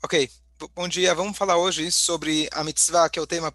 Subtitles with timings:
[0.00, 0.30] Ok,
[0.76, 1.12] bom dia.
[1.12, 3.52] Vamos falar hoje sobre a mitzvah, que é o tema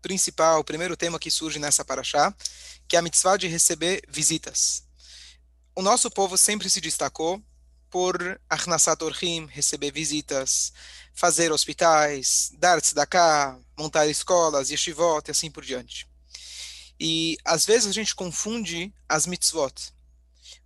[0.00, 2.32] principal, o primeiro tema que surge nessa paraxá,
[2.86, 4.84] que é a mitzvah de receber visitas.
[5.74, 7.42] O nosso povo sempre se destacou
[7.90, 10.72] por Arnasat Orhim, receber visitas,
[11.12, 16.06] fazer hospitais, dar tzedakah, montar escolas, yeshivot e assim por diante.
[17.00, 19.92] E às vezes a gente confunde as mitzvot.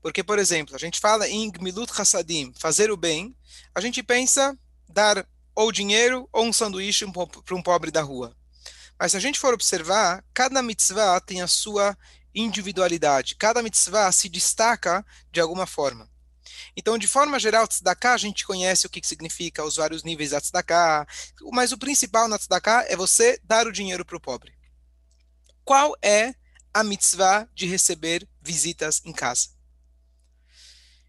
[0.03, 3.35] Porque, por exemplo, a gente fala em Gmilut Hassadim, fazer o bem,
[3.75, 4.55] a gente pensa
[4.95, 7.05] dar ou dinheiro ou um sanduíche
[7.45, 8.35] para um pobre da rua.
[8.99, 11.99] Mas se a gente for observar, cada mitzvah tem a sua
[12.33, 13.35] individualidade.
[13.35, 16.09] Cada mitzvah se destaca de alguma forma.
[16.77, 20.41] Então, de forma geral, tzedakah, a gente conhece o que, significa, os vários níveis da
[20.41, 21.07] tzedakah,
[21.53, 24.57] mas o principal na tzedakah é você dar o dinheiro para o pobre.
[25.65, 26.35] Qual é
[26.73, 29.49] a mitzvah de receber visitas em casa?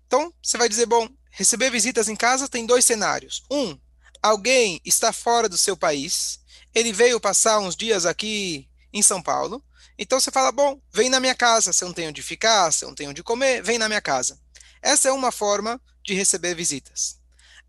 [0.07, 3.43] Então, você vai dizer, bom, receber visitas em casa tem dois cenários.
[3.51, 3.77] Um,
[4.21, 6.39] alguém está fora do seu país,
[6.73, 9.63] ele veio passar uns dias aqui em São Paulo,
[9.97, 12.95] então você fala, bom, vem na minha casa, você não tem onde ficar, você não
[12.95, 14.39] tem onde comer, vem na minha casa.
[14.81, 17.19] Essa é uma forma de receber visitas.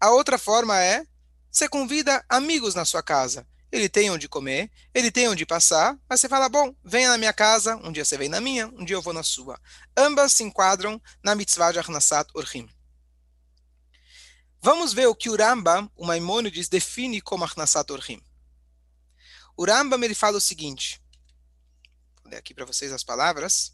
[0.00, 1.04] A outra forma é,
[1.50, 3.46] você convida amigos na sua casa.
[3.72, 7.32] Ele tem onde comer, ele tem onde passar, mas você fala, bom, venha na minha
[7.32, 9.58] casa, um dia você vem na minha, um dia eu vou na sua.
[9.96, 12.68] Ambas se enquadram na mitzvah de Arnasat Orhim.
[14.66, 18.20] Vamos ver o que o Rambam, o Maimônides, define como Arnasat Orhim.
[19.56, 21.00] O Rambam ele fala o seguinte,
[22.20, 23.72] vou ler aqui para vocês as palavras.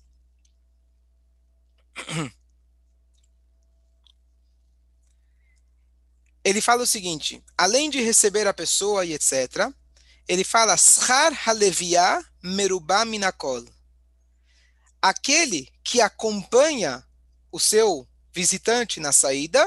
[6.45, 9.73] Ele fala o seguinte, além de receber a pessoa e etc.,
[10.29, 13.65] ele fala Schar Halevia Merubá Minakol.
[15.01, 17.07] Aquele que acompanha
[17.51, 19.65] o seu visitante na saída,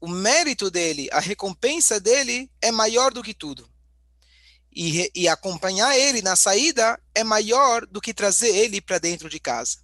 [0.00, 3.68] o mérito dele, a recompensa dele é maior do que tudo.
[4.74, 9.40] E, e acompanhar ele na saída é maior do que trazer ele para dentro de
[9.40, 9.78] casa.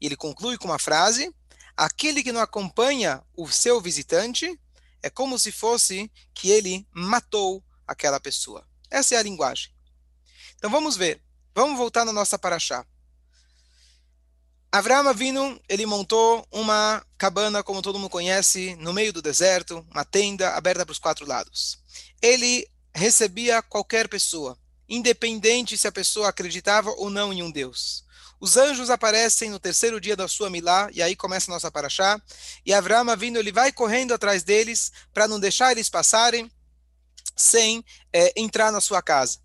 [0.00, 1.34] E ele conclui com uma frase:
[1.76, 4.60] aquele que não acompanha o seu visitante
[5.02, 8.66] é como se fosse que ele matou aquela pessoa.
[8.90, 9.72] Essa é a linguagem.
[10.56, 11.22] Então vamos ver.
[11.54, 12.86] Vamos voltar na nossa paraxá.
[14.74, 20.02] Avraham Avinu, ele montou uma cabana, como todo mundo conhece, no meio do deserto, uma
[20.02, 21.78] tenda aberta para os quatro lados.
[22.22, 28.02] Ele recebia qualquer pessoa, independente se a pessoa acreditava ou não em um Deus.
[28.40, 32.18] Os anjos aparecem no terceiro dia da sua milá, e aí começa a nossa paraxá,
[32.64, 36.50] e Avraham Avinu, ele vai correndo atrás deles para não deixar eles passarem,
[37.36, 39.38] sem é, entrar na sua casa.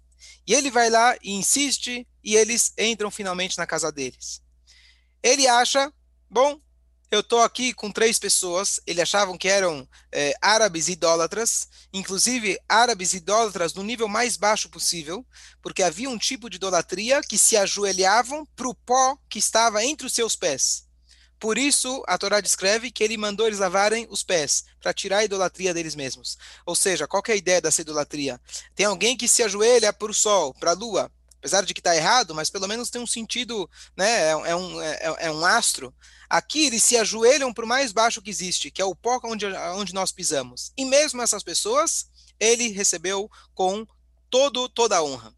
[0.48, 4.47] E ele vai lá e insiste, e eles entram finalmente na casa deles.
[5.24, 5.92] Ele acha,
[6.30, 6.60] bom,
[7.10, 13.14] eu estou aqui com três pessoas, eles achavam que eram é, árabes idólatras, inclusive árabes
[13.14, 15.26] idólatras no nível mais baixo possível,
[15.62, 20.06] porque havia um tipo de idolatria que se ajoelhavam para o pó que estava entre
[20.06, 20.86] os seus pés.
[21.40, 25.24] Por isso, a Torá descreve que ele mandou eles lavarem os pés, para tirar a
[25.24, 26.38] idolatria deles mesmos.
[26.66, 28.42] Ou seja, qual é a ideia dessa idolatria?
[28.76, 31.96] Tem alguém que se ajoelha para o sol, para a lua, apesar de que está
[31.96, 34.10] errado, mas pelo menos tem um sentido, né?
[34.10, 35.94] É, é um, é, é, um astro.
[36.30, 39.46] Aqui eles se ajoelham para o mais baixo que existe, que é o pó onde,
[39.46, 40.72] onde nós pisamos.
[40.78, 42.10] E mesmo essas pessoas,
[42.40, 43.86] ele recebeu com
[44.30, 45.30] todo, toda a honra.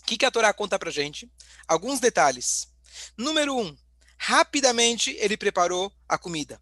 [0.00, 1.30] O que, que a Torá conta para gente?
[1.66, 2.68] Alguns detalhes.
[3.16, 3.76] Número um,
[4.16, 6.60] rapidamente ele preparou a comida.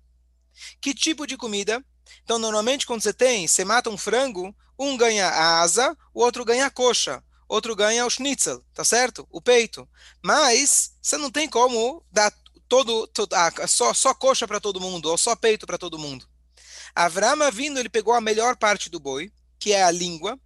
[0.81, 1.85] Que tipo de comida?
[2.25, 6.45] Então, normalmente, quando você tem, você mata um frango, um ganha a asa, o outro
[6.45, 9.27] ganha a coxa, outro ganha o schnitzel, tá certo?
[9.31, 9.89] O peito.
[10.23, 12.33] Mas você não tem como dar
[12.69, 16.29] todo, todo ah, só, só coxa para todo mundo, ou só peito para todo mundo.
[16.95, 20.39] Avram vindo, ele pegou a melhor parte do boi, que é a língua,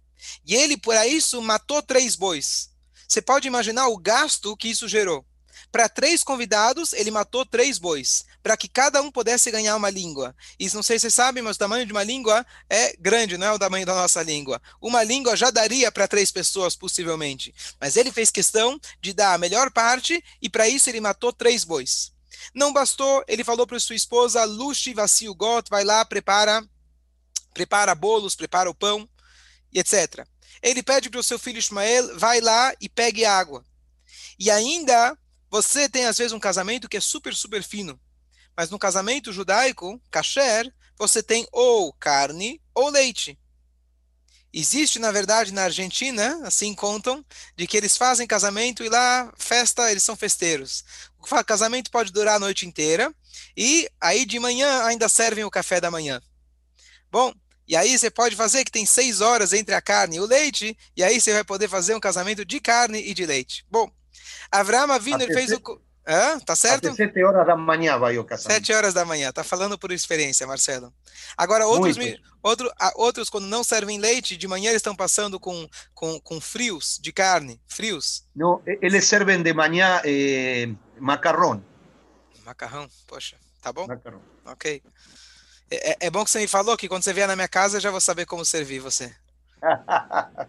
[0.45, 2.69] e ele, por isso, matou três bois.
[3.07, 5.25] Você pode imaginar o gasto que isso gerou.
[5.71, 10.35] Para três convidados, ele matou três bois, para que cada um pudesse ganhar uma língua.
[10.59, 13.47] Isso não sei se vocês sabem, mas o tamanho de uma língua é grande, não
[13.47, 14.61] é o tamanho da nossa língua.
[14.81, 17.53] Uma língua já daria para três pessoas, possivelmente.
[17.79, 21.63] Mas ele fez questão de dar a melhor parte, e para isso ele matou três
[21.63, 22.11] bois.
[22.53, 26.63] Não bastou, ele falou para sua esposa, Lushi Vassil Got, vai lá, prepara,
[27.53, 29.07] prepara bolos, prepara o pão,
[29.71, 30.25] e etc.
[30.61, 33.63] Ele pede para o seu filho Ismael, vai lá e pegue água.
[34.37, 35.17] E ainda
[35.49, 37.99] você tem, às vezes, um casamento que é super, super fino.
[38.55, 43.37] Mas no casamento judaico, kasher, você tem ou carne ou leite.
[44.53, 47.25] Existe, na verdade, na Argentina, assim contam,
[47.55, 50.83] de que eles fazem casamento e lá, festa, eles são festeiros.
[51.17, 53.13] O casamento pode durar a noite inteira
[53.55, 56.21] e aí de manhã ainda servem o café da manhã.
[57.11, 57.33] Bom,
[57.67, 60.77] E aí você pode fazer que tem seis horas entre a carne e o leite,
[60.95, 63.65] e aí você vai poder fazer um casamento de carne e de leite.
[63.69, 63.89] Bom,
[64.51, 65.61] Avraham Avinu ele fez o...
[66.07, 66.39] Hã?
[66.39, 66.87] Tá certo?
[66.87, 68.53] Até sete horas da manhã vai o casamento.
[68.53, 70.91] Sete horas da manhã, tá falando por experiência, Marcelo.
[71.37, 71.97] Agora, outros,
[72.41, 76.99] outro, outros quando não servem leite, de manhã eles estão passando com, com, com frios
[77.01, 78.25] de carne, frios.
[78.35, 80.69] Não, eles servem de manhã eh,
[80.99, 81.63] macarrão.
[82.43, 83.85] Macarrão, poxa, tá bom?
[83.85, 84.21] Macarrão.
[84.45, 84.81] Ok.
[85.69, 87.77] É, é, é bom que você me falou que quando você vier na minha casa
[87.77, 89.15] eu já vou saber como servir você.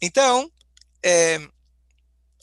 [0.00, 0.50] então,
[1.02, 1.38] é,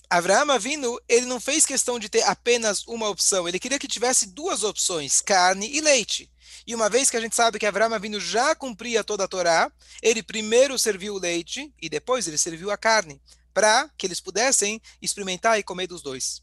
[0.10, 4.26] Avraham Avinu, ele não fez questão de ter apenas uma opção, ele queria que tivesse
[4.26, 6.32] duas opções, carne e leite.
[6.66, 9.72] E uma vez que a gente sabe que Avraham Avinu já cumpria toda a Torá,
[10.02, 13.22] ele primeiro serviu o leite e depois ele serviu a carne,
[13.54, 16.42] para que eles pudessem experimentar e comer dos dois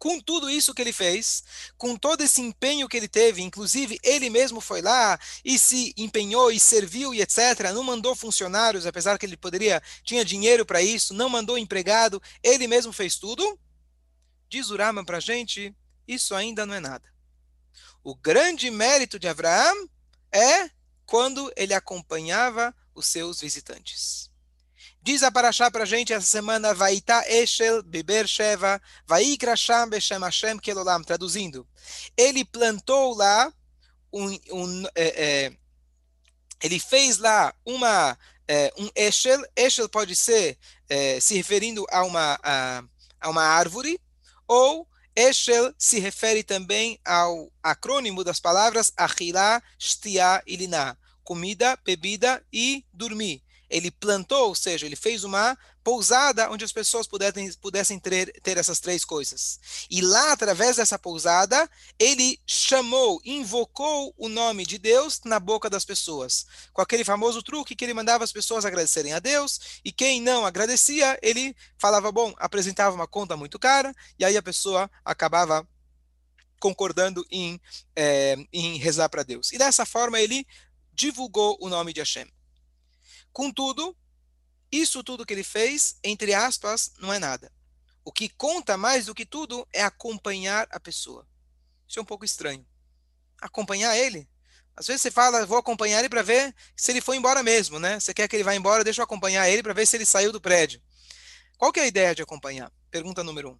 [0.00, 1.44] com tudo isso que ele fez,
[1.76, 6.50] com todo esse empenho que ele teve, inclusive ele mesmo foi lá e se empenhou
[6.50, 7.70] e serviu e etc.
[7.74, 12.66] Não mandou funcionários, apesar que ele poderia, tinha dinheiro para isso, não mandou empregado, ele
[12.66, 13.60] mesmo fez tudo.
[14.48, 15.76] Diz Urama para a gente,
[16.08, 17.04] isso ainda não é nada.
[18.02, 19.86] O grande mérito de Abraão
[20.32, 20.70] é
[21.04, 24.29] quando ele acompanhava os seus visitantes.
[25.02, 30.20] Diz a Parashá para a gente essa semana, Vaita Eshel Beber Sheva, Vaikra Sham Beshem
[30.20, 31.66] Hashem Kelolam, traduzindo.
[32.14, 33.50] Ele plantou lá,
[34.12, 35.52] um, um é, é,
[36.62, 38.16] ele fez lá uma,
[38.46, 42.84] é, um Eshel, Eshel pode ser é, se referindo a uma, a,
[43.22, 43.98] a uma árvore,
[44.46, 44.86] ou
[45.16, 50.94] Eshel se refere também ao acrônimo das palavras Achilá, Shtiá e Liná,
[51.24, 57.06] comida, bebida e dormir ele plantou, ou seja, ele fez uma pousada onde as pessoas
[57.06, 59.86] pudessem, pudessem ter, ter essas três coisas.
[59.88, 65.84] E lá, através dessa pousada, ele chamou, invocou o nome de Deus na boca das
[65.84, 66.46] pessoas.
[66.72, 70.44] Com aquele famoso truque que ele mandava as pessoas agradecerem a Deus, e quem não
[70.44, 75.66] agradecia, ele falava, bom, apresentava uma conta muito cara, e aí a pessoa acabava
[76.60, 77.58] concordando em,
[77.96, 79.50] é, em rezar para Deus.
[79.52, 80.46] E dessa forma ele
[80.92, 82.28] divulgou o nome de Hashem.
[83.32, 83.96] Contudo,
[84.70, 87.52] isso tudo que ele fez, entre aspas, não é nada.
[88.04, 91.26] O que conta mais do que tudo é acompanhar a pessoa.
[91.86, 92.66] Isso é um pouco estranho.
[93.40, 94.28] Acompanhar ele?
[94.76, 98.00] Às vezes você fala, vou acompanhar ele para ver se ele foi embora mesmo, né?
[98.00, 100.32] Você quer que ele vá embora, deixa eu acompanhar ele para ver se ele saiu
[100.32, 100.80] do prédio.
[101.58, 102.72] Qual que é a ideia de acompanhar?
[102.90, 103.58] Pergunta número um.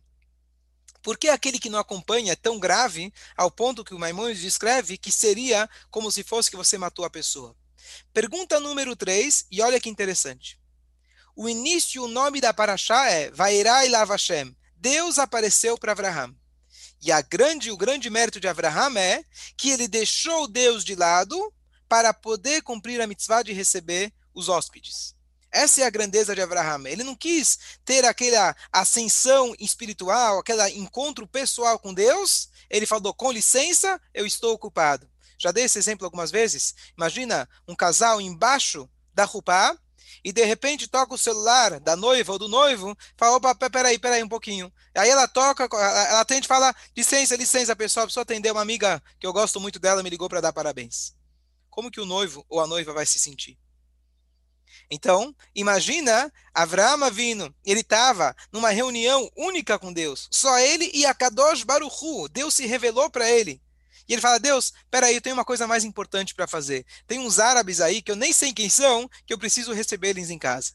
[1.02, 4.96] Por que aquele que não acompanha é tão grave ao ponto que o Maimonides descreve
[4.96, 7.56] que seria como se fosse que você matou a pessoa?
[8.12, 10.58] Pergunta número 3, e olha que interessante.
[11.36, 14.56] O início, o nome da Paraxá é Vairai Lavashem.
[14.76, 16.34] Deus apareceu para Abraham.
[17.02, 19.24] E a grande, o grande mérito de Abraham é
[19.56, 21.52] que ele deixou Deus de lado
[21.88, 25.14] para poder cumprir a mitzvah de receber os hóspedes.
[25.52, 26.86] Essa é a grandeza de Abraham.
[26.86, 32.48] Ele não quis ter aquela ascensão espiritual, aquele encontro pessoal com Deus.
[32.68, 35.10] Ele falou: com licença, eu estou ocupado.
[35.40, 36.75] Já dei esse exemplo algumas vezes.
[36.94, 39.75] Imagina um casal embaixo da roupa
[40.22, 44.22] e de repente toca o celular da noiva ou do noivo, fala, opa, peraí, peraí
[44.22, 44.70] um pouquinho.
[44.94, 49.26] Aí ela toca, ela atende e fala, licença, licença, pessoal, preciso atender uma amiga que
[49.26, 51.14] eu gosto muito dela, me ligou para dar parabéns.
[51.70, 53.58] Como que o noivo ou a noiva vai se sentir?
[54.90, 61.14] Então, imagina Avraham vindo, ele estava numa reunião única com Deus, só ele e a
[61.14, 63.62] Kadosh Baruchu, Deus se revelou para ele.
[64.11, 66.85] E ele fala: Deus, peraí, eu tenho uma coisa mais importante para fazer.
[67.07, 70.31] Tem uns árabes aí que eu nem sei quem são, que eu preciso receber eles
[70.31, 70.73] em casa.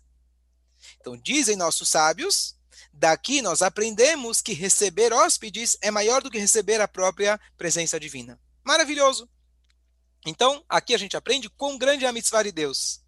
[1.02, 2.56] Então, dizem nossos sábios,
[2.94, 8.40] daqui nós aprendemos que receber hóspedes é maior do que receber a própria presença divina.
[8.64, 9.30] Maravilhoso!
[10.26, 13.02] Então, aqui a gente aprende quão grande é a mitzvah de Deus.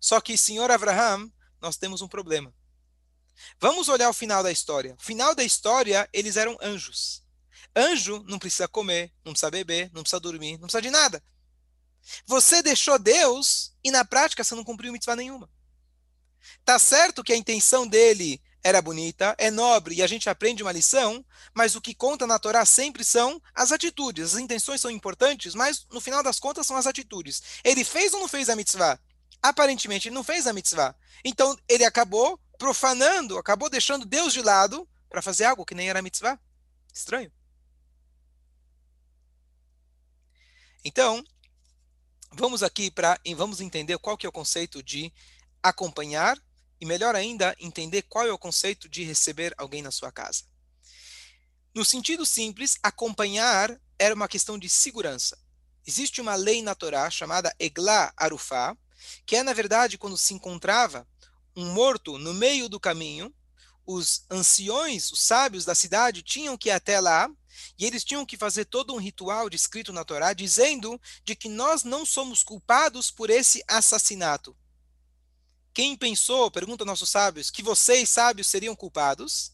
[0.00, 1.28] Só que, senhor Abraham,
[1.60, 2.54] nós temos um problema.
[3.58, 4.94] Vamos olhar o final da história.
[4.94, 7.21] O final da história, eles eram anjos.
[7.74, 11.22] Anjo não precisa comer, não precisa beber, não precisa dormir, não precisa de nada.
[12.26, 15.48] Você deixou Deus e na prática você não cumpriu mitzvah nenhuma.
[16.64, 20.72] Tá certo que a intenção dele era bonita, é nobre e a gente aprende uma
[20.72, 24.34] lição, mas o que conta na Torá sempre são as atitudes.
[24.34, 27.42] As intenções são importantes, mas no final das contas são as atitudes.
[27.64, 28.98] Ele fez ou não fez a mitzvah?
[29.42, 30.94] Aparentemente ele não fez a mitzvah.
[31.24, 36.02] Então ele acabou profanando, acabou deixando Deus de lado para fazer algo que nem era
[36.02, 36.38] mitzvah.
[36.94, 37.32] Estranho.
[40.84, 41.24] Então,
[42.32, 45.12] vamos aqui para vamos entender qual que é o conceito de
[45.62, 46.36] acompanhar
[46.80, 50.42] e melhor ainda entender qual é o conceito de receber alguém na sua casa.
[51.72, 55.38] No sentido simples, acompanhar era uma questão de segurança.
[55.86, 58.76] existe uma lei na Torá chamada Eglah Arufá,
[59.24, 61.06] que é, na verdade, quando se encontrava
[61.56, 63.32] um morto no meio do caminho,
[63.86, 67.28] os anciões, os sábios da cidade, tinham que ir até lá
[67.78, 71.84] e eles tinham que fazer todo um ritual descrito na Torá, dizendo de que nós
[71.84, 74.56] não somos culpados por esse assassinato.
[75.74, 79.52] Quem pensou, pergunta nossos sábios, que vocês, sábios, seriam culpados?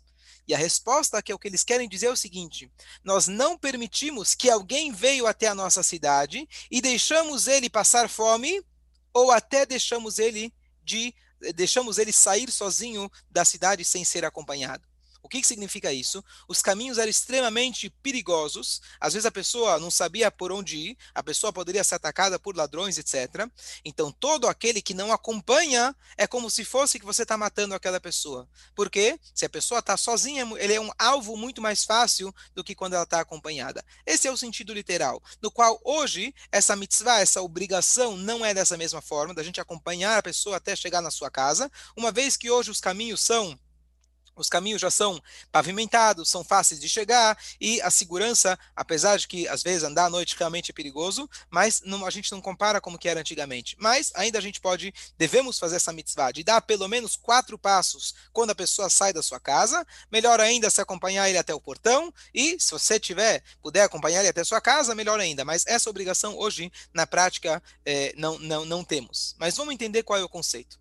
[0.48, 2.72] E a resposta que é o que eles querem dizer é o seguinte:
[3.04, 8.64] nós não permitimos que alguém veio até a nossa cidade e deixamos ele passar fome
[9.12, 10.52] ou até deixamos ele
[10.82, 11.14] de
[11.54, 14.88] deixamos ele sair sozinho da cidade sem ser acompanhado.
[15.22, 16.24] O que, que significa isso?
[16.46, 18.80] Os caminhos eram extremamente perigosos.
[19.00, 22.56] Às vezes a pessoa não sabia por onde ir, a pessoa poderia ser atacada por
[22.56, 23.48] ladrões, etc.
[23.84, 28.00] Então, todo aquele que não acompanha é como se fosse que você está matando aquela
[28.00, 28.48] pessoa.
[28.74, 32.74] Porque se a pessoa está sozinha, ele é um alvo muito mais fácil do que
[32.74, 33.84] quando ela está acompanhada.
[34.06, 38.76] Esse é o sentido literal, no qual hoje essa mitzvah, essa obrigação, não é dessa
[38.76, 42.50] mesma forma, da gente acompanhar a pessoa até chegar na sua casa, uma vez que
[42.50, 43.58] hoje os caminhos são
[44.40, 49.48] os caminhos já são pavimentados, são fáceis de chegar e a segurança, apesar de que
[49.48, 52.98] às vezes andar à noite realmente é perigoso, mas não, a gente não compara como
[52.98, 53.76] que era antigamente.
[53.78, 58.14] Mas ainda a gente pode, devemos fazer essa mitzvah de dar pelo menos quatro passos
[58.32, 59.86] quando a pessoa sai da sua casa.
[60.10, 64.28] Melhor ainda se acompanhar ele até o portão e se você tiver, puder acompanhar ele
[64.28, 65.44] até a sua casa, melhor ainda.
[65.44, 69.34] Mas essa obrigação hoje na prática é, não, não, não temos.
[69.38, 70.78] Mas vamos entender qual é o conceito.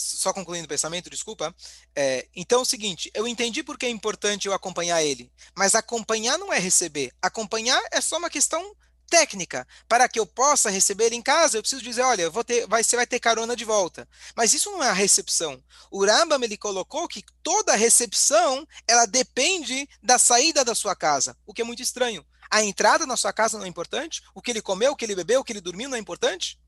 [0.00, 1.54] Só concluindo o pensamento, desculpa.
[1.94, 6.38] É, então é o seguinte, eu entendi porque é importante eu acompanhar ele, mas acompanhar
[6.38, 7.12] não é receber.
[7.20, 8.74] Acompanhar é só uma questão
[9.10, 9.66] técnica.
[9.88, 12.96] Para que eu possa receber em casa, eu preciso dizer, olha, vou ter, vai, você
[12.96, 14.08] vai ter carona de volta.
[14.36, 15.62] Mas isso não é a recepção.
[15.90, 21.52] O Rambam ele colocou que toda recepção ela depende da saída da sua casa, o
[21.52, 22.24] que é muito estranho.
[22.50, 24.22] A entrada na sua casa não é importante?
[24.34, 26.58] O que ele comeu, o que ele bebeu, o que ele dormiu não é importante?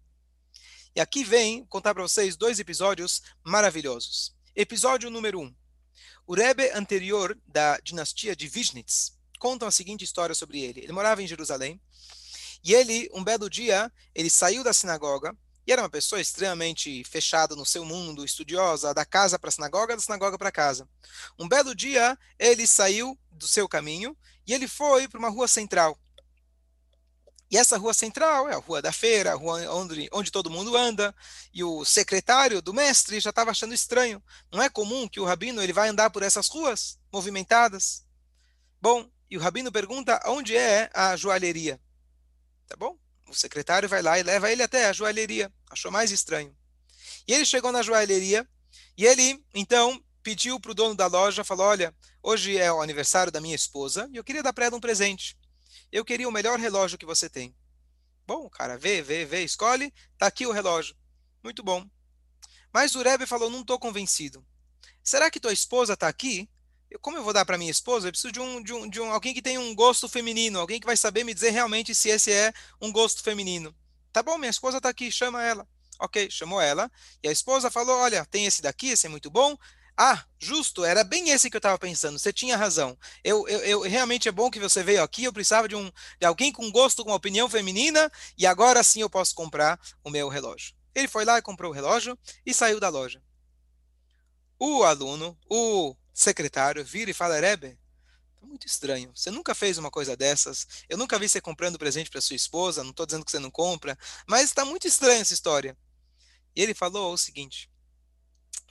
[0.94, 4.34] E aqui vem contar para vocês dois episódios maravilhosos.
[4.54, 5.54] Episódio número um.
[6.26, 10.80] O Rebbe anterior da dinastia de Vishnitz conta a seguinte história sobre ele.
[10.80, 11.80] Ele morava em Jerusalém
[12.62, 15.34] e ele, um belo dia, ele saiu da sinagoga
[15.66, 19.96] e era uma pessoa extremamente fechada no seu mundo, estudiosa, da casa para a sinagoga,
[19.96, 20.86] da sinagoga para casa.
[21.38, 24.14] Um belo dia, ele saiu do seu caminho
[24.46, 25.98] e ele foi para uma rua central.
[27.52, 30.74] E essa rua central é a rua da feira, a rua onde, onde todo mundo
[30.74, 31.14] anda.
[31.52, 34.22] E o secretário do mestre já estava achando estranho.
[34.50, 38.06] Não é comum que o rabino ele vai andar por essas ruas movimentadas.
[38.80, 41.78] Bom, e o rabino pergunta onde é a joalheria.
[42.66, 42.96] Tá bom?
[43.28, 45.52] O secretário vai lá e leva ele até a joalheria.
[45.70, 46.56] Achou mais estranho.
[47.28, 48.48] E ele chegou na joalheria
[48.96, 53.30] e ele, então, pediu para o dono da loja, falou, olha, hoje é o aniversário
[53.30, 55.36] da minha esposa e eu queria dar para ela um presente.
[55.92, 57.54] Eu queria o melhor relógio que você tem.
[58.26, 60.96] Bom, cara vê, vê, vê, escolhe, tá aqui o relógio.
[61.44, 61.86] Muito bom.
[62.72, 64.44] Mas o Rebbe falou, não estou convencido.
[65.04, 66.48] Será que tua esposa está aqui?
[66.90, 68.08] Eu, como eu vou dar para minha esposa?
[68.08, 70.80] Eu preciso de um, de, um, de um alguém que tem um gosto feminino, alguém
[70.80, 73.74] que vai saber me dizer realmente se esse é um gosto feminino.
[74.12, 75.68] Tá bom, minha esposa está aqui, chama ela.
[75.98, 76.90] Ok, chamou ela.
[77.22, 79.56] E a esposa falou: Olha, tem esse daqui, esse é muito bom.
[80.04, 82.18] Ah, justo, era bem esse que eu estava pensando.
[82.18, 82.98] Você tinha razão.
[83.22, 85.22] Eu, eu, eu, realmente é bom que você veio aqui.
[85.22, 89.08] Eu precisava de, um, de alguém com gosto, com opinião feminina, e agora sim eu
[89.08, 90.74] posso comprar o meu relógio.
[90.92, 93.22] Ele foi lá e comprou o relógio e saiu da loja.
[94.58, 97.78] O aluno, o secretário, vira e fala: Rebe,
[98.40, 99.12] tá muito estranho.
[99.14, 100.66] Você nunca fez uma coisa dessas.
[100.88, 102.82] Eu nunca vi você comprando presente para sua esposa.
[102.82, 105.78] Não estou dizendo que você não compra, mas está muito estranha essa história.
[106.56, 107.70] E ele falou o seguinte: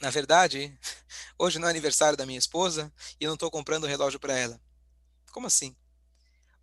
[0.02, 0.76] na verdade,
[1.38, 4.60] hoje não é aniversário da minha esposa e eu não estou comprando relógio para ela.
[5.32, 5.76] Como assim?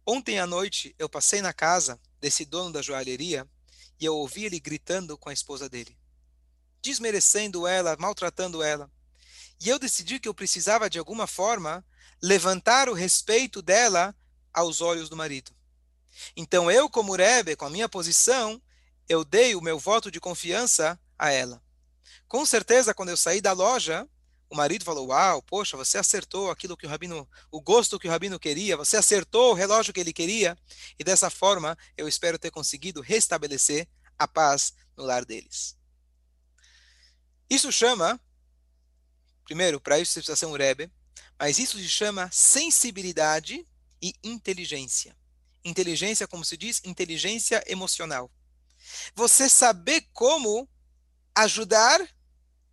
[0.04, 3.48] Ontem à noite eu passei na casa desse dono da joalheria
[4.00, 5.96] e eu ouvi ele gritando com a esposa dele,
[6.82, 8.90] desmerecendo ela, maltratando ela.
[9.60, 11.86] E eu decidi que eu precisava de alguma forma
[12.20, 14.16] levantar o respeito dela
[14.52, 15.52] aos olhos do marido.
[16.36, 18.60] Então eu, como Rebbe, com a minha posição,
[19.08, 21.62] eu dei o meu voto de confiança a ela.
[22.26, 24.08] Com certeza, quando eu saí da loja,
[24.50, 28.10] o marido falou: Uau, poxa, você acertou aquilo que o rabino, o gosto que o
[28.10, 30.56] rabino queria, você acertou o relógio que ele queria,
[30.98, 33.88] e dessa forma eu espero ter conseguido restabelecer
[34.18, 35.76] a paz no lar deles.
[37.48, 38.20] Isso chama,
[39.44, 40.90] primeiro, para isso você precisa ser um Rebbe,
[41.38, 43.66] mas isso se chama sensibilidade
[44.02, 45.16] e inteligência.
[45.64, 48.30] Inteligência, como se diz, inteligência emocional.
[49.14, 50.68] Você saber como
[51.42, 52.00] ajudar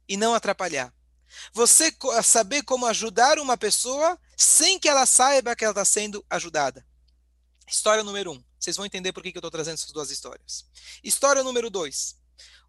[0.07, 0.93] e não atrapalhar.
[1.53, 1.93] Você
[2.23, 6.85] saber como ajudar uma pessoa sem que ela saiba que ela está sendo ajudada.
[7.67, 8.43] História número um.
[8.59, 10.65] Vocês vão entender por que eu estou trazendo essas duas histórias.
[11.03, 12.15] História número dois.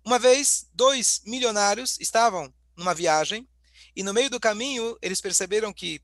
[0.04, 3.48] Uma vez, dois milionários estavam numa viagem
[3.94, 6.00] e no meio do caminho eles perceberam que,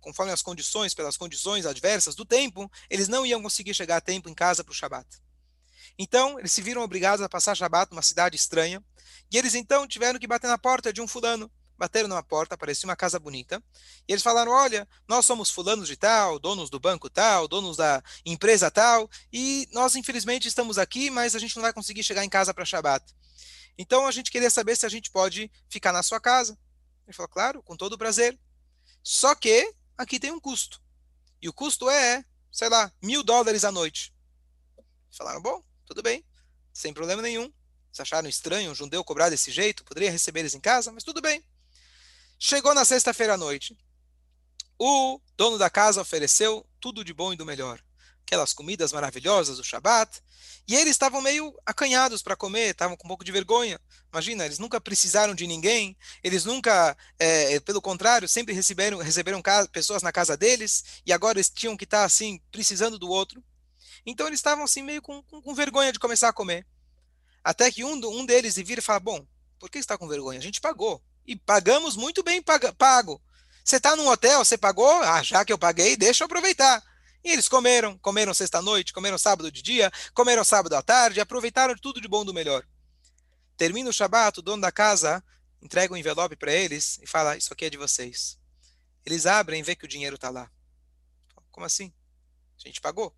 [0.00, 4.28] conforme as condições, pelas condições adversas do tempo, eles não iam conseguir chegar a tempo
[4.28, 5.06] em casa para o Shabat.
[5.98, 8.82] Então, eles se viram obrigados a passar Shabat numa cidade estranha
[9.30, 12.88] e eles então tiveram que bater na porta de um fulano bateram numa porta, parecia
[12.88, 13.62] uma casa bonita,
[14.08, 18.02] e eles falaram: Olha, nós somos fulanos de tal, donos do banco tal, donos da
[18.24, 22.28] empresa tal, e nós infelizmente estamos aqui, mas a gente não vai conseguir chegar em
[22.28, 23.04] casa para Shabat.
[23.76, 26.56] Então a gente queria saber se a gente pode ficar na sua casa.
[27.06, 28.38] Ele falou: Claro, com todo prazer.
[29.02, 30.80] Só que aqui tem um custo.
[31.42, 34.14] E o custo é, sei lá, mil dólares à noite.
[35.10, 35.62] Falaram: Bom,
[35.94, 36.24] tudo bem,
[36.72, 37.50] sem problema nenhum.
[37.92, 41.22] Se acharam estranho um judeu cobrar desse jeito, poderia receber eles em casa, mas tudo
[41.22, 41.42] bem.
[42.36, 43.78] Chegou na sexta-feira à noite.
[44.76, 47.80] O dono da casa ofereceu tudo de bom e do melhor.
[48.26, 50.20] Aquelas comidas maravilhosas do Shabat.
[50.66, 53.78] E eles estavam meio acanhados para comer, estavam com um pouco de vergonha.
[54.12, 60.02] Imagina, eles nunca precisaram de ninguém, eles nunca, é, pelo contrário, sempre receberam, receberam pessoas
[60.02, 63.44] na casa deles, e agora eles tinham que estar assim, precisando do outro.
[64.06, 66.66] Então eles estavam assim, meio com, com, com vergonha de começar a comer.
[67.42, 69.26] Até que um, um deles vira e fala: Bom,
[69.58, 70.38] por que está com vergonha?
[70.38, 71.02] A gente pagou.
[71.26, 73.20] E pagamos muito bem pago.
[73.64, 75.02] Você está num hotel, você pagou?
[75.02, 76.82] Ah, já que eu paguei, deixa eu aproveitar.
[77.24, 81.98] E eles comeram, comeram sexta-noite, comeram sábado de dia, comeram sábado à tarde, aproveitaram tudo
[81.98, 82.62] de bom do melhor.
[83.56, 85.24] Termina o Shabat, o dono da casa
[85.62, 88.38] entrega um envelope para eles e fala: Isso aqui é de vocês.
[89.06, 90.50] Eles abrem e vê que o dinheiro está lá.
[91.50, 91.92] Como assim?
[92.62, 93.14] A gente pagou?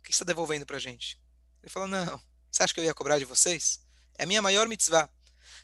[0.00, 1.20] O que está devolvendo para a gente?
[1.62, 3.80] Ele falou: Não, você acha que eu ia cobrar de vocês?
[4.18, 5.08] É a minha maior mitzvah.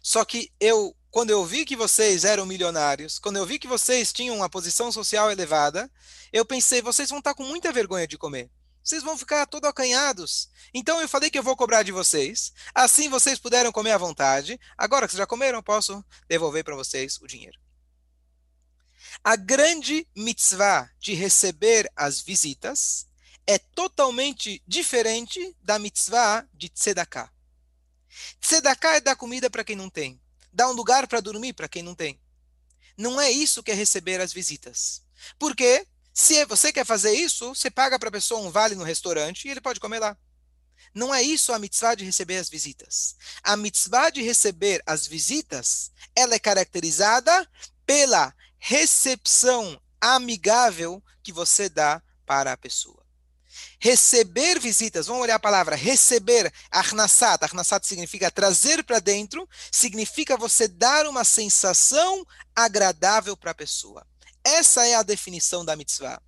[0.02, 4.12] Só que eu quando eu vi que vocês eram milionários, quando eu vi que vocês
[4.12, 5.90] tinham uma posição social elevada,
[6.30, 8.50] eu pensei, vocês vão estar com muita vergonha de comer.
[8.84, 10.50] Vocês vão ficar todo acanhados.
[10.74, 12.52] Então eu falei que eu vou cobrar de vocês.
[12.74, 14.60] Assim vocês puderam comer à vontade.
[14.76, 17.58] Agora que vocês já comeram, eu posso devolver para vocês o dinheiro.
[19.24, 23.08] A grande mitzvah de receber as visitas
[23.46, 27.30] é totalmente diferente da mitzvah de tzedakah.
[28.40, 30.20] Tzedakah é dar comida para quem não tem
[30.56, 32.18] dar um lugar para dormir para quem não tem.
[32.96, 35.02] Não é isso que é receber as visitas.
[35.38, 39.46] Porque se você quer fazer isso, você paga para a pessoa um vale no restaurante
[39.46, 40.16] e ele pode comer lá.
[40.94, 43.16] Não é isso a mitzvah de receber as visitas.
[43.42, 47.46] A mitzvah de receber as visitas, ela é caracterizada
[47.84, 53.05] pela recepção amigável que você dá para a pessoa.
[53.80, 60.66] Receber visitas, vamos olhar a palavra receber, arnasat, arnasat significa trazer para dentro, significa você
[60.68, 64.06] dar uma sensação agradável para a pessoa.
[64.44, 66.20] Essa é a definição da mitzvah.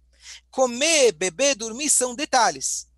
[0.51, 2.89] Comer, beber, dormir são detalhes.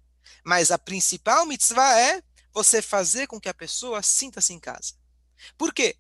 [0.45, 4.95] Mas a principal mitzvah é você fazer com que a pessoa sinta-se em casa.
[5.57, 5.97] Por quê?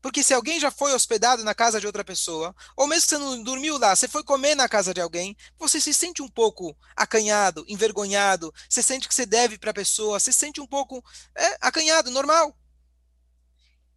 [0.00, 3.18] Porque se alguém já foi hospedado na casa de outra pessoa, ou mesmo que você
[3.18, 6.76] não dormiu lá, você foi comer na casa de alguém, você se sente um pouco
[6.94, 11.04] acanhado, envergonhado, você sente que você deve para a pessoa, você se sente um pouco
[11.34, 12.56] é, acanhado, normal.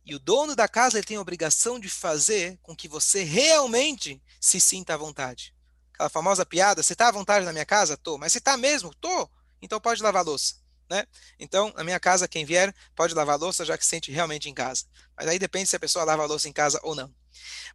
[0.04, 4.22] E o dono da casa ele tem a obrigação de fazer com que você realmente
[4.40, 5.56] se sinta à vontade.
[5.94, 7.96] Aquela famosa piada, você está à vontade na minha casa?
[7.96, 8.18] Tô.
[8.18, 8.94] Mas você está mesmo?
[8.96, 9.30] Tô.
[9.62, 10.61] Então pode lavar a louça.
[10.92, 11.08] Né?
[11.40, 14.54] Então, na minha casa, quem vier pode lavar louça, já que se sente realmente em
[14.54, 14.84] casa.
[15.16, 17.10] Mas aí depende se a pessoa lava a louça em casa ou não.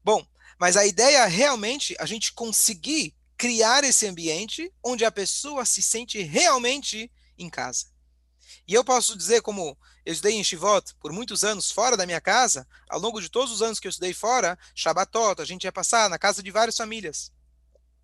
[0.04, 0.22] Bom,
[0.60, 5.80] mas a ideia é realmente a gente conseguir criar esse ambiente onde a pessoa se
[5.80, 7.86] sente realmente em casa.
[8.68, 12.20] E eu posso dizer, como eu estudei em Shivot por muitos anos fora da minha
[12.20, 15.72] casa, ao longo de todos os anos que eu estudei fora, Shabbatot, a gente ia
[15.72, 17.32] passar na casa de várias famílias.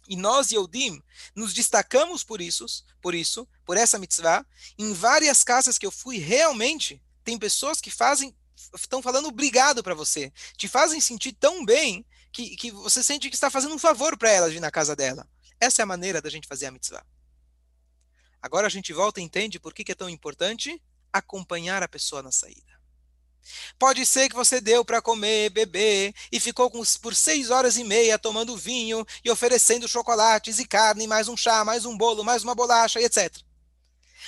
[0.08, 1.02] E nós, Yehudim,
[1.34, 2.66] nos destacamos por isso,
[3.00, 4.44] por isso, por essa mitzvah.
[4.78, 8.34] Em várias casas que eu fui, realmente, tem pessoas que fazem,
[8.74, 10.32] estão falando obrigado para você.
[10.56, 14.30] Te fazem sentir tão bem que, que você sente que está fazendo um favor para
[14.30, 15.28] elas vir na casa dela.
[15.60, 17.04] Essa é a maneira da gente fazer a mitzvah.
[18.40, 22.22] Agora a gente volta e entende por que, que é tão importante acompanhar a pessoa
[22.22, 22.81] na saída.
[23.78, 27.84] Pode ser que você deu para comer, beber e ficou com, por seis horas e
[27.84, 32.42] meia tomando vinho e oferecendo chocolates e carne, mais um chá, mais um bolo, mais
[32.42, 33.34] uma bolacha e etc.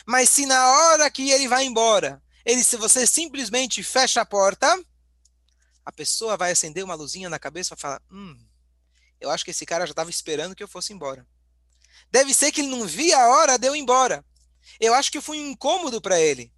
[0.05, 4.79] Mas se na hora que ele vai embora, ele, se você simplesmente fecha a porta,
[5.85, 8.37] a pessoa vai acender uma luzinha na cabeça e falar: Hum,
[9.21, 11.27] eu acho que esse cara já estava esperando que eu fosse embora.
[12.11, 14.25] Deve ser que ele não via a hora de eu embora.
[14.79, 16.53] Eu acho que foi um incômodo para ele.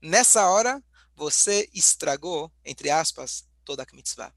[0.00, 0.82] Nessa hora,
[1.20, 4.32] você estragou, entre aspas, toda a mitzvah.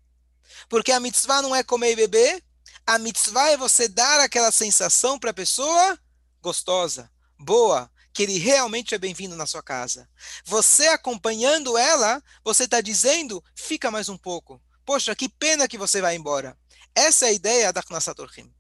[0.68, 2.44] Porque a mitzvah não é comer e beber,
[2.86, 5.98] a mitzvah é você dar aquela sensação para a pessoa
[6.42, 10.10] gostosa, boa, que ele realmente é bem-vindo na sua casa.
[10.44, 14.62] Você acompanhando ela, você está dizendo, fica mais um pouco.
[14.86, 16.58] Poxa, que pena que você vai embora.
[16.94, 18.54] Essa é a ideia da Knassat Orhim.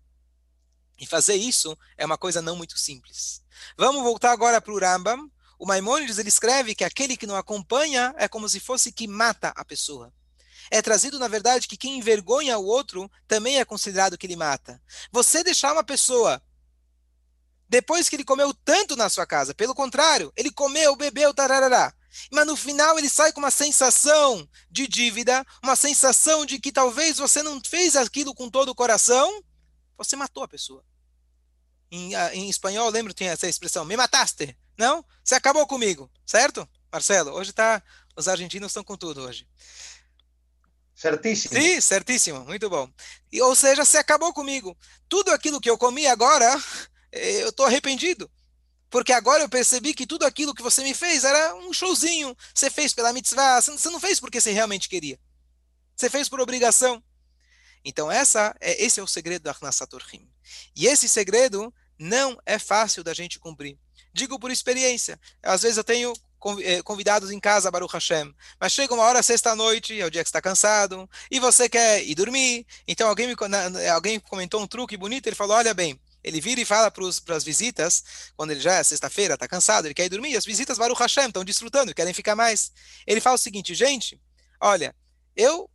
[0.97, 3.43] E fazer isso é uma coisa não muito simples.
[3.77, 5.29] Vamos voltar agora para o Rambam.
[5.63, 9.54] O Maimonides ele escreve que aquele que não acompanha é como se fosse que mata
[9.56, 10.13] a pessoa.
[10.69, 14.82] É trazido, na verdade, que quem envergonha o outro também é considerado que ele mata.
[15.10, 16.43] Você deixar uma pessoa
[17.69, 19.56] depois que ele comeu tanto na sua casa.
[19.56, 21.93] Pelo contrário, ele comeu, bebeu, tararará.
[22.30, 27.19] Mas no final ele sai com uma sensação de dívida, uma sensação de que talvez
[27.19, 29.41] você não fez aquilo com todo o coração,
[29.97, 30.84] você matou a pessoa.
[31.89, 34.58] Em, ah, em espanhol, lembro, tem essa expressão, me mataste.
[34.77, 35.05] Não?
[35.23, 36.67] Você acabou comigo, certo?
[36.91, 37.81] Marcelo, hoje tá,
[38.15, 39.47] os argentinos estão com tudo hoje.
[40.95, 41.59] Certíssimo.
[41.59, 42.89] Sim, certíssimo, muito bom.
[43.31, 44.77] E, ou seja, você acabou comigo.
[45.09, 46.62] Tudo aquilo que eu comi agora,
[47.12, 48.29] eu estou arrependido.
[48.89, 52.36] Porque agora eu percebi que tudo aquilo que você me fez era um showzinho.
[52.53, 55.19] Você fez pela mitzvah, você não fez porque você realmente queria.
[55.95, 57.03] Você fez por obrigação.
[57.83, 60.29] Então essa é, esse é o segredo da Arnasat Orhim.
[60.75, 63.79] E esse segredo não é fácil da gente cumprir.
[64.13, 65.19] Digo por experiência.
[65.41, 66.13] Às vezes eu tenho
[66.62, 68.34] eh, convidados em casa, Baruch Hashem.
[68.60, 72.15] Mas chega uma hora, sexta-noite, é o dia que está cansado, e você quer ir
[72.15, 72.65] dormir.
[72.88, 73.36] Então alguém, me,
[73.89, 77.43] alguém comentou um truque bonito, ele falou, olha bem, ele vira e fala para as
[77.43, 80.99] visitas, quando ele já é sexta-feira, está cansado, ele quer ir dormir, as visitas Baruch
[80.99, 82.71] Hashem estão desfrutando, querem ficar mais.
[83.08, 84.21] Ele fala o seguinte, gente,
[84.60, 84.95] olha,
[85.36, 85.69] eu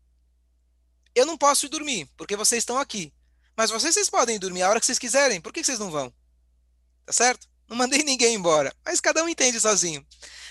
[1.14, 3.12] eu não posso ir dormir, porque vocês estão aqui.
[3.56, 5.90] Mas vocês, vocês podem ir dormir a hora que vocês quiserem, por que vocês não
[5.90, 6.12] vão?
[7.04, 7.48] Tá certo?
[7.68, 10.04] Não mandei ninguém embora, mas cada um entende sozinho.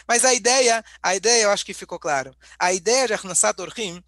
[0.07, 2.35] Mas a ideia, a ideia eu acho que ficou claro.
[2.57, 4.01] A ideia de Arnasat Orhim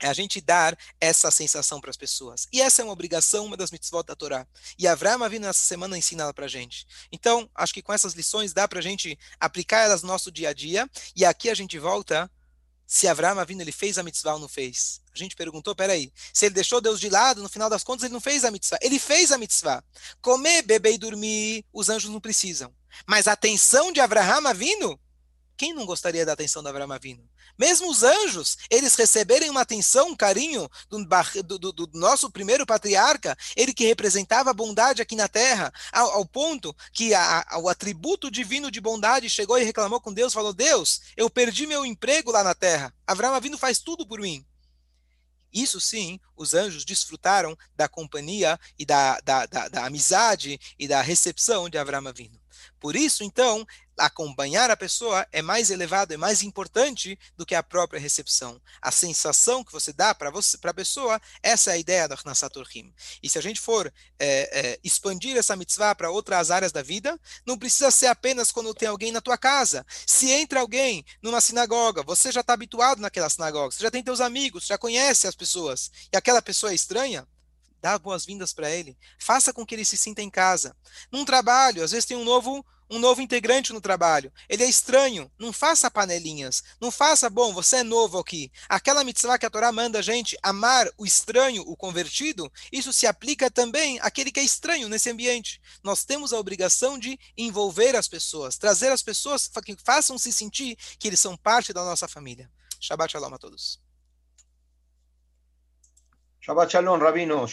[0.00, 2.46] é a gente dar essa sensação para as pessoas.
[2.52, 4.46] E essa é uma obrigação, uma das mitzvot da Torá.
[4.78, 6.86] E Avraham vindo nessa semana ensinar ela para a gente.
[7.10, 10.50] Então, acho que com essas lições dá para a gente aplicar elas no nosso dia
[10.50, 10.88] a dia.
[11.16, 12.30] E aqui a gente volta
[12.86, 15.00] se Avraham vindo ele fez a mitzvah ou não fez.
[15.14, 18.12] A gente perguntou, peraí, se ele deixou Deus de lado, no final das contas ele
[18.12, 18.78] não fez a mitzvah.
[18.82, 19.82] Ele fez a mitzvah.
[20.20, 22.74] Comer, beber e dormir, os anjos não precisam.
[23.06, 24.98] Mas a atenção de Avraham vindo
[25.56, 27.28] quem não gostaria da atenção da Avraham Avinu?
[27.58, 33.36] Mesmo os anjos, eles receberem uma atenção, um carinho do, do, do, nosso primeiro patriarca,
[33.54, 37.68] ele que representava a bondade aqui na terra, ao, ao ponto que a, a, o
[37.68, 42.32] atributo divino de bondade chegou e reclamou com Deus, falou, Deus, eu perdi meu emprego
[42.32, 44.44] lá na terra, Avraham Avinu faz tudo por mim.
[45.52, 51.00] Isso sim, os anjos desfrutaram da companhia e da, da, da, da amizade e da
[51.00, 52.40] recepção de Avraham Avinu.
[52.80, 53.64] Por isso, então,
[53.98, 58.60] acompanhar a pessoa é mais elevado, é mais importante do que a própria recepção.
[58.80, 62.92] A sensação que você dá para a pessoa, essa é a ideia da Hnasat Orhim.
[63.22, 67.18] E se a gente for é, é, expandir essa mitzvah para outras áreas da vida,
[67.46, 69.84] não precisa ser apenas quando tem alguém na tua casa.
[70.06, 74.20] Se entra alguém numa sinagoga, você já está habituado naquela sinagoga, você já tem teus
[74.20, 77.26] amigos, já conhece as pessoas, e aquela pessoa é estranha,
[77.80, 80.74] dá boas-vindas para ele, faça com que ele se sinta em casa.
[81.12, 84.32] Num trabalho, às vezes tem um novo um novo integrante no trabalho.
[84.48, 85.30] Ele é estranho.
[85.38, 86.62] Não faça panelinhas.
[86.80, 88.52] Não faça, bom, você é novo aqui.
[88.68, 93.06] Aquela mitzvah que a Torá manda a gente amar o estranho, o convertido, isso se
[93.06, 95.60] aplica também àquele que é estranho nesse ambiente.
[95.82, 100.76] Nós temos a obrigação de envolver as pessoas, trazer as pessoas que façam se sentir
[100.98, 102.48] que eles são parte da nossa família.
[102.80, 103.80] Shabbat Shalom a todos.
[106.40, 107.48] Shabbat Shalom, Rabino.